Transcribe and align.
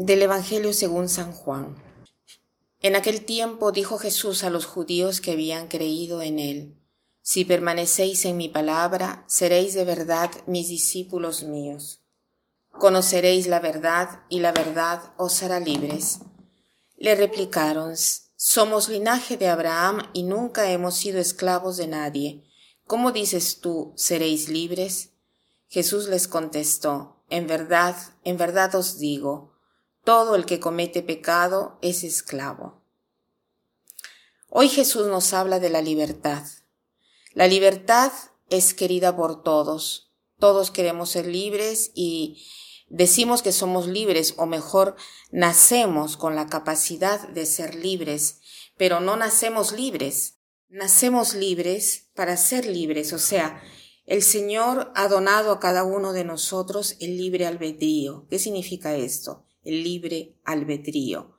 Del 0.00 0.22
Evangelio 0.22 0.72
según 0.72 1.08
San 1.08 1.32
Juan. 1.32 1.74
En 2.82 2.94
aquel 2.94 3.24
tiempo 3.24 3.72
dijo 3.72 3.98
Jesús 3.98 4.44
a 4.44 4.48
los 4.48 4.64
judíos 4.64 5.20
que 5.20 5.32
habían 5.32 5.66
creído 5.66 6.22
en 6.22 6.38
él, 6.38 6.76
Si 7.20 7.44
permanecéis 7.44 8.24
en 8.24 8.36
mi 8.36 8.48
palabra, 8.48 9.24
seréis 9.26 9.74
de 9.74 9.84
verdad 9.84 10.30
mis 10.46 10.68
discípulos 10.68 11.42
míos. 11.42 12.00
Conoceréis 12.70 13.48
la 13.48 13.58
verdad 13.58 14.22
y 14.28 14.38
la 14.38 14.52
verdad 14.52 15.02
os 15.16 15.42
hará 15.42 15.58
libres. 15.58 16.20
Le 16.96 17.16
replicaron, 17.16 17.96
Somos 18.36 18.88
linaje 18.88 19.36
de 19.36 19.48
Abraham 19.48 20.08
y 20.12 20.22
nunca 20.22 20.70
hemos 20.70 20.94
sido 20.94 21.18
esclavos 21.18 21.76
de 21.76 21.88
nadie. 21.88 22.44
¿Cómo 22.86 23.10
dices 23.10 23.58
tú, 23.58 23.94
seréis 23.96 24.48
libres? 24.48 25.10
Jesús 25.66 26.06
les 26.06 26.28
contestó, 26.28 27.16
En 27.30 27.48
verdad, 27.48 27.96
en 28.22 28.36
verdad 28.36 28.76
os 28.76 29.00
digo, 29.00 29.57
todo 30.08 30.36
el 30.36 30.46
que 30.46 30.58
comete 30.58 31.02
pecado 31.02 31.78
es 31.82 32.02
esclavo. 32.02 32.80
Hoy 34.48 34.70
Jesús 34.70 35.06
nos 35.06 35.34
habla 35.34 35.60
de 35.60 35.68
la 35.68 35.82
libertad. 35.82 36.46
La 37.34 37.46
libertad 37.46 38.10
es 38.48 38.72
querida 38.72 39.14
por 39.14 39.42
todos. 39.42 40.10
Todos 40.38 40.70
queremos 40.70 41.10
ser 41.10 41.26
libres 41.26 41.90
y 41.94 42.42
decimos 42.88 43.42
que 43.42 43.52
somos 43.52 43.86
libres 43.86 44.32
o 44.38 44.46
mejor 44.46 44.96
nacemos 45.30 46.16
con 46.16 46.34
la 46.34 46.46
capacidad 46.46 47.28
de 47.28 47.44
ser 47.44 47.74
libres, 47.74 48.40
pero 48.78 49.00
no 49.00 49.14
nacemos 49.14 49.72
libres. 49.72 50.38
Nacemos 50.70 51.34
libres 51.34 52.08
para 52.14 52.38
ser 52.38 52.64
libres, 52.64 53.12
o 53.12 53.18
sea, 53.18 53.62
el 54.06 54.22
Señor 54.22 54.90
ha 54.94 55.06
donado 55.08 55.52
a 55.52 55.60
cada 55.60 55.84
uno 55.84 56.14
de 56.14 56.24
nosotros 56.24 56.96
el 56.98 57.18
libre 57.18 57.46
albedrío. 57.46 58.26
¿Qué 58.30 58.38
significa 58.38 58.96
esto? 58.96 59.44
Libre 59.70 60.36
albedrío. 60.44 61.38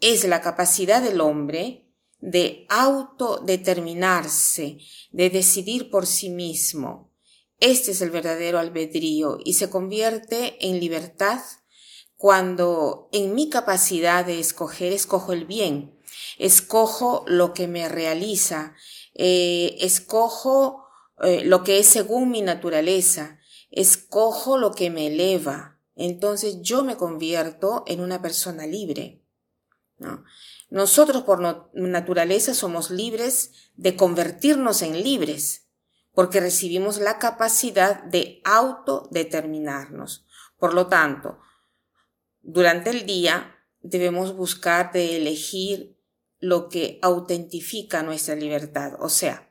Es 0.00 0.24
la 0.24 0.40
capacidad 0.40 1.02
del 1.02 1.20
hombre 1.20 1.90
de 2.20 2.66
autodeterminarse, 2.68 4.78
de 5.10 5.30
decidir 5.30 5.90
por 5.90 6.06
sí 6.06 6.30
mismo. 6.30 7.12
Este 7.58 7.90
es 7.92 8.00
el 8.00 8.10
verdadero 8.10 8.58
albedrío 8.58 9.38
y 9.44 9.52
se 9.54 9.70
convierte 9.70 10.66
en 10.66 10.80
libertad 10.80 11.40
cuando 12.16 13.08
en 13.12 13.34
mi 13.34 13.48
capacidad 13.48 14.26
de 14.26 14.40
escoger 14.40 14.92
escojo 14.92 15.32
el 15.32 15.46
bien, 15.46 15.98
escojo 16.38 17.24
lo 17.26 17.54
que 17.54 17.66
me 17.66 17.88
realiza, 17.88 18.74
eh, 19.14 19.76
escojo 19.80 20.84
eh, 21.22 21.44
lo 21.44 21.64
que 21.64 21.78
es 21.78 21.86
según 21.86 22.30
mi 22.30 22.42
naturaleza, 22.42 23.38
escojo 23.70 24.58
lo 24.58 24.72
que 24.72 24.90
me 24.90 25.06
eleva, 25.06 25.79
entonces 26.06 26.62
yo 26.62 26.84
me 26.84 26.96
convierto 26.96 27.84
en 27.86 28.00
una 28.00 28.22
persona 28.22 28.66
libre. 28.66 29.22
Nosotros 30.70 31.24
por 31.24 31.40
naturaleza 31.74 32.54
somos 32.54 32.90
libres 32.90 33.70
de 33.76 33.96
convertirnos 33.96 34.82
en 34.82 35.02
libres, 35.02 35.68
porque 36.12 36.40
recibimos 36.40 36.98
la 36.98 37.18
capacidad 37.18 38.02
de 38.04 38.40
autodeterminarnos. 38.44 40.26
Por 40.58 40.74
lo 40.74 40.86
tanto, 40.86 41.38
durante 42.40 42.90
el 42.90 43.04
día 43.04 43.56
debemos 43.80 44.34
buscar 44.34 44.92
de 44.92 45.16
elegir 45.16 45.98
lo 46.38 46.68
que 46.68 46.98
autentifica 47.02 48.02
nuestra 48.02 48.34
libertad, 48.34 48.94
o 49.00 49.10
sea, 49.10 49.50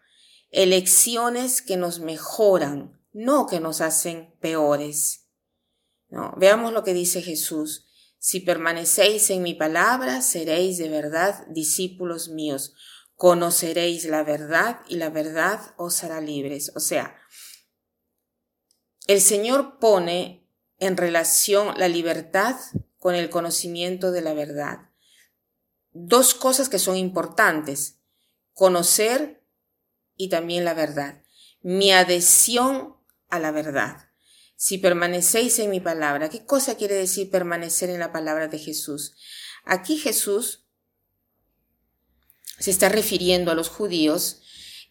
elecciones 0.49 1.61
que 1.61 1.77
nos 1.77 1.99
mejoran, 1.99 2.99
no 3.13 3.45
que 3.45 3.59
nos 3.59 3.81
hacen 3.81 4.33
peores. 4.39 5.18
Veamos 6.37 6.73
lo 6.73 6.83
que 6.83 6.93
dice 6.93 7.21
Jesús. 7.21 7.85
Si 8.17 8.39
permanecéis 8.39 9.29
en 9.29 9.43
mi 9.43 9.53
palabra, 9.53 10.21
seréis 10.21 10.77
de 10.77 10.89
verdad 10.89 11.45
discípulos 11.47 12.29
míos. 12.29 12.73
Conoceréis 13.15 14.05
la 14.05 14.23
verdad 14.23 14.81
y 14.87 14.95
la 14.95 15.09
verdad 15.09 15.73
os 15.77 16.03
hará 16.03 16.19
libres. 16.19 16.71
O 16.75 16.79
sea, 16.79 17.15
el 19.07 19.21
Señor 19.21 19.79
pone 19.79 20.47
en 20.79 20.97
relación 20.97 21.77
la 21.77 21.87
libertad 21.87 22.55
con 22.97 23.15
el 23.15 23.29
conocimiento 23.29 24.11
de 24.11 24.21
la 24.21 24.33
verdad. 24.33 24.89
Dos 25.91 26.33
cosas 26.33 26.69
que 26.69 26.79
son 26.79 26.97
importantes. 26.97 27.99
Conocer 28.53 29.43
y 30.15 30.29
también 30.29 30.65
la 30.65 30.73
verdad. 30.73 31.23
Mi 31.61 31.91
adhesión 31.91 32.95
a 33.29 33.39
la 33.39 33.51
verdad 33.51 34.08
si 34.59 34.77
permanecéis 34.77 35.57
en 35.59 35.69
mi 35.69 35.79
palabra. 35.79 36.27
¿Qué 36.27 36.43
cosa 36.43 36.75
quiere 36.75 36.95
decir 36.95 37.31
permanecer 37.31 37.89
en 37.89 37.97
la 37.97 38.11
palabra 38.11 38.49
de 38.49 38.59
Jesús? 38.59 39.15
Aquí 39.63 39.97
Jesús 39.97 40.65
se 42.59 42.69
está 42.69 42.89
refiriendo 42.89 43.51
a 43.51 43.55
los 43.55 43.69
judíos 43.69 44.41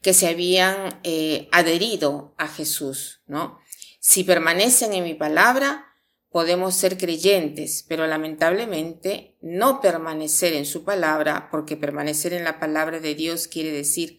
que 0.01 0.15
se 0.15 0.27
habían 0.27 0.99
eh, 1.05 1.51
adherido 1.53 2.35
a 2.39 2.49
Jesús, 2.49 3.21
¿no? 3.27 3.61
Si 4.01 4.25
permanecen 4.25 4.95
en 4.95 5.05
mi 5.05 5.13
palabra, 5.13 5.85
podemos 6.31 6.75
ser 6.75 6.97
creyentes, 6.97 7.85
pero 7.87 8.07
lamentablemente 8.07 9.37
no 9.43 9.83
permanecer 9.83 10.55
en 10.55 10.65
su 10.65 10.83
palabra, 10.83 11.51
porque 11.51 11.77
permanecer 11.77 12.33
en 12.33 12.45
la 12.45 12.59
palabra 12.59 13.01
de 13.01 13.15
Dios 13.15 13.49
quiere 13.49 13.71
decir 13.73 14.19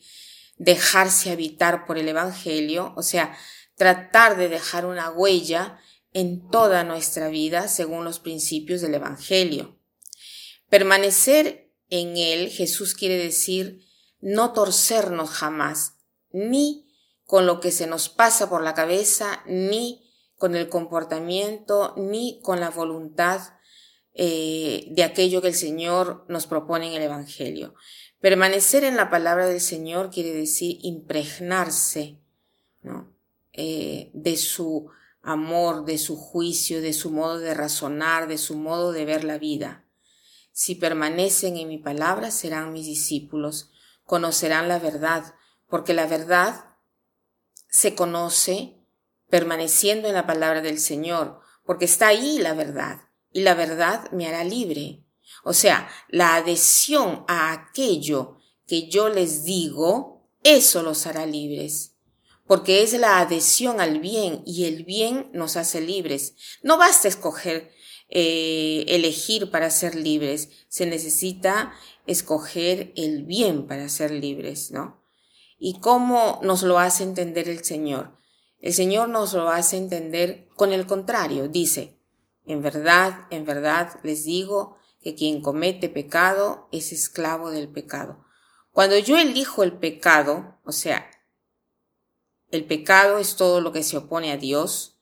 dejarse 0.58 1.32
habitar 1.32 1.88
por 1.88 1.98
el 1.98 2.08
Evangelio, 2.08 2.94
o 2.96 3.02
sea, 3.02 3.36
tratar 3.80 4.36
de 4.36 4.50
dejar 4.50 4.86
una 4.86 5.10
huella 5.10 5.80
en 6.12 6.50
toda 6.50 6.84
nuestra 6.84 7.30
vida 7.30 7.70
según 7.70 8.04
los 8.04 8.20
principios 8.20 8.82
del 8.82 8.94
Evangelio. 8.96 9.80
Permanecer 10.70 11.72
en 11.90 12.18
Él, 12.18 12.50
Jesús 12.50 12.94
quiere 12.94 13.18
decir 13.18 13.86
no 14.20 14.52
torcernos 14.52 15.30
jamás, 15.30 15.96
ni 16.34 16.92
con 17.24 17.46
lo 17.46 17.62
que 17.62 17.72
se 17.72 17.88
nos 17.88 18.10
pasa 18.10 18.50
por 18.50 18.62
la 18.64 18.74
cabeza, 18.74 19.44
ni 19.48 20.12
con 20.36 20.58
el 20.58 20.68
comportamiento, 20.68 21.94
ni 21.96 22.42
con 22.44 22.60
la 22.60 22.72
voluntad 22.72 23.40
eh, 24.14 24.88
de 24.90 25.04
aquello 25.06 25.42
que 25.42 25.48
el 25.48 25.56
Señor 25.56 26.26
nos 26.28 26.48
propone 26.48 26.88
en 26.88 26.96
el 26.96 27.04
Evangelio. 27.04 27.76
Permanecer 28.20 28.84
en 28.84 28.98
la 28.98 29.10
palabra 29.10 29.48
del 29.48 29.62
Señor 29.62 30.10
quiere 30.10 30.34
decir 30.34 30.80
impregnarse, 30.82 32.20
¿no? 32.82 33.09
Eh, 33.62 34.10
de 34.14 34.38
su 34.38 34.90
amor, 35.22 35.84
de 35.84 35.98
su 35.98 36.16
juicio, 36.16 36.82
de 36.82 36.94
su 36.94 37.12
modo 37.12 37.40
de 37.40 37.54
razonar, 37.54 38.30
de 38.30 38.38
su 38.38 38.56
modo 38.56 38.94
de 38.94 39.04
ver 39.04 39.26
la 39.26 39.38
vida. 39.38 39.86
Si 40.54 40.76
permanecen 40.76 41.58
en 41.58 41.68
mi 41.68 41.78
palabra, 41.78 42.32
serán 42.32 42.72
mis 42.72 42.86
discípulos, 42.86 43.70
conocerán 44.06 44.70
la 44.70 44.80
verdad, 44.80 45.36
porque 45.68 45.94
la 45.94 46.08
verdad 46.08 46.78
se 47.68 47.96
conoce 47.96 48.78
permaneciendo 49.30 50.08
en 50.08 50.14
la 50.14 50.26
palabra 50.26 50.62
del 50.62 50.80
Señor, 50.80 51.42
porque 51.66 51.84
está 51.84 52.08
ahí 52.08 52.38
la 52.38 52.54
verdad, 52.54 53.10
y 53.34 53.42
la 53.42 53.56
verdad 53.56 54.10
me 54.14 54.26
hará 54.26 54.46
libre. 54.46 55.04
O 55.44 55.52
sea, 55.52 55.90
la 56.08 56.36
adhesión 56.36 57.26
a 57.28 57.52
aquello 57.52 58.38
que 58.66 58.88
yo 58.88 59.10
les 59.10 59.44
digo, 59.44 60.30
eso 60.44 60.82
los 60.82 61.06
hará 61.08 61.26
libres 61.26 61.89
porque 62.50 62.82
es 62.82 62.94
la 62.94 63.20
adhesión 63.20 63.80
al 63.80 64.00
bien 64.00 64.42
y 64.44 64.66
el 64.66 64.84
bien 64.84 65.30
nos 65.34 65.56
hace 65.56 65.82
libres. 65.82 66.34
No 66.64 66.80
basta 66.80 67.08
escoger, 67.08 67.70
eh, 68.10 68.86
elegir 68.88 69.52
para 69.52 69.70
ser 69.70 69.94
libres, 69.94 70.50
se 70.68 70.88
necesita 70.88 71.74
escoger 72.08 72.92
el 72.96 73.24
bien 73.24 73.68
para 73.68 73.88
ser 73.88 74.10
libres, 74.10 74.72
¿no? 74.72 75.00
¿Y 75.60 75.80
cómo 75.80 76.40
nos 76.42 76.64
lo 76.64 76.80
hace 76.80 77.04
entender 77.04 77.48
el 77.50 77.64
Señor? 77.64 78.18
El 78.62 78.74
Señor 78.74 79.10
nos 79.10 79.34
lo 79.34 79.50
hace 79.50 79.78
entender 79.78 80.48
con 80.56 80.74
el 80.74 80.88
contrario, 80.88 81.50
dice, 81.50 82.00
en 82.48 82.64
verdad, 82.64 83.28
en 83.30 83.46
verdad 83.46 84.00
les 84.02 84.26
digo 84.26 84.76
que 85.04 85.14
quien 85.14 85.42
comete 85.42 85.88
pecado 85.88 86.68
es 86.72 86.94
esclavo 86.94 87.52
del 87.52 87.70
pecado. 87.70 88.26
Cuando 88.72 88.98
yo 88.98 89.20
elijo 89.20 89.62
el 89.62 89.74
pecado, 89.74 90.58
o 90.66 90.72
sea, 90.72 91.12
el 92.52 92.66
pecado 92.66 93.18
es 93.18 93.36
todo 93.36 93.62
lo 93.62 93.72
que 93.72 93.84
se 93.84 93.98
opone 93.98 94.32
a 94.32 94.38
Dios, 94.38 95.00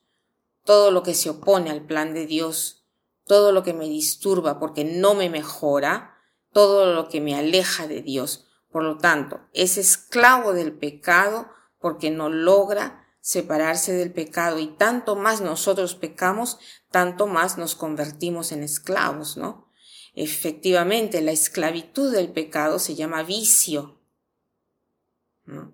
todo 0.64 0.90
lo 0.90 1.02
que 1.02 1.14
se 1.14 1.30
opone 1.30 1.70
al 1.70 1.86
plan 1.86 2.12
de 2.12 2.26
Dios, 2.26 2.84
todo 3.24 3.52
lo 3.52 3.62
que 3.62 3.74
me 3.74 3.88
disturba 3.88 4.58
porque 4.58 4.84
no 4.84 5.14
me 5.14 5.30
mejora, 5.30 6.16
todo 6.52 6.92
lo 6.92 7.08
que 7.08 7.20
me 7.20 7.34
aleja 7.34 7.86
de 7.86 8.02
Dios. 8.02 8.46
Por 8.70 8.82
lo 8.82 8.98
tanto, 8.98 9.40
es 9.54 9.78
esclavo 9.78 10.52
del 10.52 10.72
pecado 10.72 11.48
porque 11.80 12.10
no 12.10 12.28
logra 12.28 13.06
separarse 13.20 13.92
del 13.92 14.12
pecado 14.12 14.58
y 14.58 14.68
tanto 14.68 15.16
más 15.16 15.40
nosotros 15.40 15.94
pecamos, 15.94 16.58
tanto 16.90 17.26
más 17.26 17.58
nos 17.58 17.74
convertimos 17.74 18.52
en 18.52 18.62
esclavos, 18.62 19.36
¿no? 19.36 19.68
Efectivamente, 20.14 21.20
la 21.20 21.32
esclavitud 21.32 22.12
del 22.12 22.32
pecado 22.32 22.78
se 22.78 22.94
llama 22.94 23.22
vicio, 23.22 23.97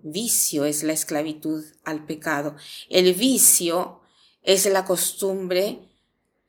Vicio 0.03 0.65
es 0.65 0.83
la 0.83 0.93
esclavitud 0.93 1.63
al 1.83 2.05
pecado. 2.05 2.55
El 2.89 3.13
vicio 3.13 4.01
es 4.41 4.65
la 4.67 4.85
costumbre 4.85 5.89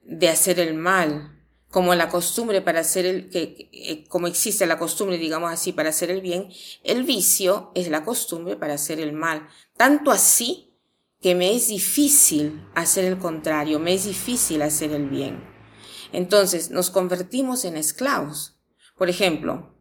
de 0.03 0.29
hacer 0.29 0.61
el 0.61 0.75
mal, 0.75 1.33
como 1.71 1.95
la 1.95 2.09
costumbre 2.09 2.63
para 2.63 2.81
hacer 2.81 3.05
el, 3.05 3.29
que, 3.29 3.69
eh, 3.73 4.05
como 4.09 4.29
existe 4.29 4.67
la 4.67 4.79
costumbre, 4.79 5.19
digamos 5.19 5.53
así, 5.53 5.73
para 5.73 5.89
hacer 5.89 6.11
el 6.11 6.21
bien, 6.21 6.49
el 6.85 7.03
vicio 7.03 7.73
es 7.75 7.89
la 7.89 8.05
costumbre 8.05 8.57
para 8.57 8.75
hacer 8.75 9.01
el 9.01 9.13
mal. 9.13 9.49
Tanto 9.77 10.13
así 10.13 10.75
que 11.21 11.35
me 11.35 11.55
es 11.55 11.69
difícil 11.69 12.65
hacer 12.75 13.05
el 13.05 13.19
contrario, 13.19 13.81
me 13.81 13.95
es 13.95 14.05
difícil 14.05 14.63
hacer 14.63 14.93
el 14.93 15.09
bien. 15.09 15.43
Entonces 16.13 16.71
nos 16.71 16.91
convertimos 16.91 17.65
en 17.65 17.77
esclavos. 17.77 18.57
Por 18.97 19.11
ejemplo, 19.11 19.75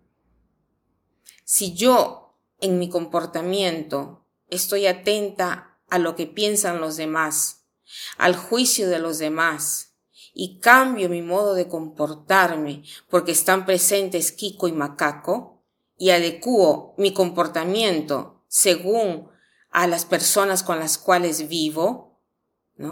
si 1.44 1.75
yo 1.75 2.25
en 2.59 2.79
mi 2.79 2.89
comportamiento. 2.89 4.25
Estoy 4.47 4.87
atenta 4.87 5.79
a 5.89 5.99
lo 5.99 6.15
que 6.15 6.27
piensan 6.27 6.81
los 6.81 6.97
demás, 6.97 7.65
al 8.17 8.35
juicio 8.35 8.89
de 8.89 8.99
los 8.99 9.17
demás, 9.17 9.95
y 10.33 10.59
cambio 10.59 11.09
mi 11.09 11.21
modo 11.21 11.53
de 11.53 11.67
comportarme 11.67 12.83
porque 13.09 13.31
están 13.31 13.65
presentes 13.65 14.31
Kiko 14.31 14.67
y 14.67 14.73
Macaco, 14.73 15.63
y 15.97 16.09
adecuo 16.09 16.93
mi 16.97 17.13
comportamiento 17.13 18.43
según 18.47 19.29
a 19.69 19.87
las 19.87 20.05
personas 20.05 20.63
con 20.63 20.79
las 20.79 20.97
cuales 20.97 21.47
vivo, 21.47 22.21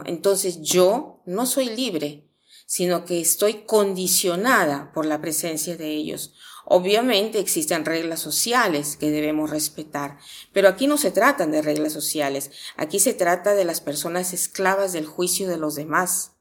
entonces 0.05 0.61
yo 0.61 1.21
no 1.25 1.45
soy 1.45 1.69
libre, 1.69 2.29
sino 2.65 3.05
que 3.05 3.21
estoy 3.21 3.65
condicionada 3.65 4.91
por 4.93 5.05
la 5.05 5.21
presencia 5.21 5.77
de 5.77 5.89
ellos. 5.89 6.33
Obviamente 6.65 7.39
existen 7.39 7.85
reglas 7.85 8.21
sociales 8.21 8.95
que 8.95 9.11
debemos 9.11 9.49
respetar, 9.49 10.17
pero 10.53 10.69
aquí 10.69 10.87
no 10.87 10.97
se 10.97 11.11
tratan 11.11 11.51
de 11.51 11.61
reglas 11.61 11.91
sociales, 11.91 12.51
aquí 12.77 12.99
se 12.99 13.13
trata 13.13 13.53
de 13.53 13.65
las 13.65 13.81
personas 13.81 14.33
esclavas 14.33 14.93
del 14.93 15.05
juicio 15.05 15.49
de 15.49 15.57
los 15.57 15.75
demás. 15.75 16.31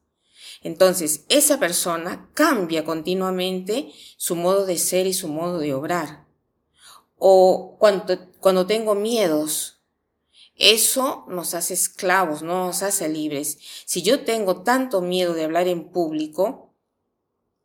Entonces, 0.62 1.24
esa 1.28 1.58
persona 1.58 2.30
cambia 2.34 2.84
continuamente 2.84 3.92
su 4.16 4.36
modo 4.36 4.64
de 4.64 4.78
ser 4.78 5.08
y 5.08 5.12
su 5.12 5.26
modo 5.26 5.58
de 5.58 5.74
obrar. 5.74 6.24
O 7.18 7.76
cuando, 7.80 8.30
cuando 8.38 8.66
tengo 8.66 8.94
miedos, 8.94 9.81
eso 10.62 11.24
nos 11.28 11.54
hace 11.54 11.74
esclavos, 11.74 12.42
no 12.42 12.66
nos 12.66 12.84
hace 12.84 13.08
libres. 13.08 13.58
Si 13.84 14.02
yo 14.02 14.24
tengo 14.24 14.62
tanto 14.62 15.00
miedo 15.00 15.34
de 15.34 15.42
hablar 15.42 15.66
en 15.66 15.90
público, 15.90 16.72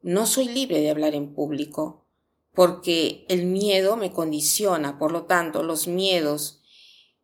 no 0.02 0.26
soy 0.26 0.48
libre 0.48 0.82
de 0.82 0.90
hablar 0.90 1.14
en 1.14 1.36
público, 1.36 2.08
porque 2.56 3.24
el 3.30 3.46
miedo 3.46 3.98
me 3.98 4.12
condiciona. 4.12 4.98
Por 4.98 5.12
lo 5.12 5.26
tanto, 5.26 5.62
los 5.62 5.88
miedos, 5.88 6.64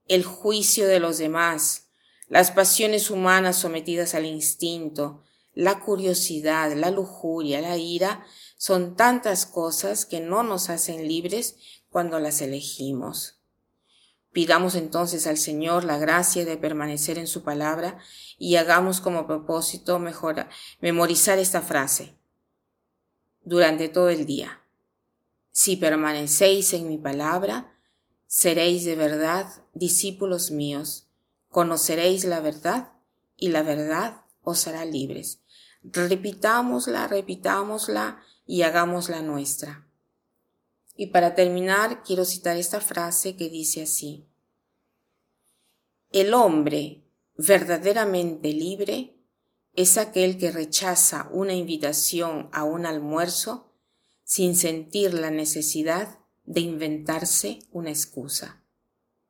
el 0.08 0.24
juicio 0.24 0.88
de 0.88 1.00
los 1.00 1.18
demás, 1.18 1.88
las 2.28 2.52
pasiones 2.52 3.10
humanas 3.10 3.58
sometidas 3.58 4.14
al 4.14 4.28
instinto, 4.28 5.24
la 5.56 5.80
curiosidad, 5.80 6.72
la 6.74 6.92
lujuria, 6.92 7.62
la 7.62 7.78
ira, 7.78 8.24
son 8.58 8.96
tantas 8.96 9.48
cosas 9.48 10.06
que 10.06 10.20
no 10.20 10.44
nos 10.44 10.70
hacen 10.70 11.08
libres 11.08 11.56
cuando 11.90 12.20
las 12.20 12.42
elegimos. 12.42 13.43
Pidamos 14.34 14.74
entonces 14.74 15.28
al 15.28 15.38
Señor 15.38 15.84
la 15.84 16.00
gracia 16.00 16.44
de 16.44 16.58
permanecer 16.58 17.20
en 17.20 17.28
su 17.28 17.44
palabra 17.44 18.00
y 18.40 18.56
hagamos 18.56 19.00
como 19.00 19.28
propósito 19.28 20.00
mejor 20.00 20.48
memorizar 20.82 21.38
esta 21.38 21.62
frase 21.62 22.18
durante 23.44 23.90
todo 23.90 24.10
el 24.10 24.26
día. 24.26 24.62
Si 25.52 25.78
permanecéis 25.78 26.74
en 26.74 26.90
mi 26.90 26.98
palabra, 26.98 27.78
seréis 28.26 28.86
de 28.86 28.96
verdad 28.96 29.48
discípulos 29.76 30.50
míos, 30.50 31.08
conoceréis 31.50 32.26
la 32.26 32.40
verdad 32.40 32.94
y 33.38 33.50
la 33.50 33.62
verdad 33.62 34.24
os 34.42 34.68
hará 34.68 34.84
libres. 34.84 35.42
Repitámosla, 35.84 37.08
repitámosla 37.08 38.24
y 38.48 38.64
hagámosla 38.64 39.22
nuestra. 39.22 39.86
Y 40.96 41.08
para 41.08 41.36
terminar, 41.36 42.04
quiero 42.04 42.26
citar 42.26 42.58
esta 42.58 42.80
frase 42.80 43.36
que 43.36 43.50
dice 43.50 43.84
así. 43.84 44.28
El 46.12 46.34
hombre 46.34 47.04
verdaderamente 47.36 48.54
libre 48.54 49.16
es 49.76 49.98
aquel 49.98 50.38
que 50.38 50.52
rechaza 50.52 51.28
una 51.32 51.54
invitación 51.54 52.50
a 52.52 52.64
un 52.64 52.86
almuerzo 52.86 53.74
sin 54.24 54.56
sentir 54.56 55.14
la 55.14 55.32
necesidad 55.32 56.20
de 56.46 56.62
inventarse 56.62 57.60
una 57.72 57.90
excusa. 57.90 58.64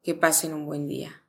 Que 0.01 0.15
pasen 0.15 0.53
un 0.53 0.65
buen 0.65 0.87
día. 0.87 1.22